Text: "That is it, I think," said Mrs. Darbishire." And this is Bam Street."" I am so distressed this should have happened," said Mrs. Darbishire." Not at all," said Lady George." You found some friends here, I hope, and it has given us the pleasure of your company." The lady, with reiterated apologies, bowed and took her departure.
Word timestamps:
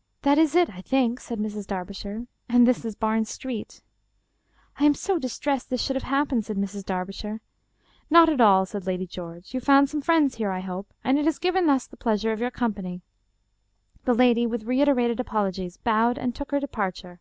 "That 0.22 0.38
is 0.38 0.54
it, 0.54 0.74
I 0.74 0.80
think," 0.80 1.20
said 1.20 1.38
Mrs. 1.38 1.66
Darbishire." 1.66 2.26
And 2.48 2.66
this 2.66 2.82
is 2.82 2.94
Bam 2.96 3.26
Street."" 3.26 3.82
I 4.80 4.86
am 4.86 4.94
so 4.94 5.18
distressed 5.18 5.68
this 5.68 5.82
should 5.82 5.96
have 5.96 6.02
happened," 6.04 6.46
said 6.46 6.56
Mrs. 6.56 6.82
Darbishire." 6.82 7.40
Not 8.10 8.30
at 8.30 8.40
all," 8.40 8.64
said 8.64 8.86
Lady 8.86 9.06
George." 9.06 9.52
You 9.52 9.60
found 9.60 9.90
some 9.90 10.00
friends 10.00 10.36
here, 10.36 10.50
I 10.50 10.60
hope, 10.60 10.94
and 11.04 11.18
it 11.18 11.26
has 11.26 11.38
given 11.38 11.68
us 11.68 11.86
the 11.86 11.98
pleasure 11.98 12.32
of 12.32 12.40
your 12.40 12.50
company." 12.50 13.02
The 14.06 14.14
lady, 14.14 14.46
with 14.46 14.62
reiterated 14.64 15.20
apologies, 15.20 15.76
bowed 15.76 16.16
and 16.16 16.34
took 16.34 16.52
her 16.52 16.60
departure. 16.60 17.20